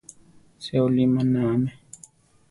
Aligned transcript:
Seolí 0.63 1.05
manáame. 1.13 1.71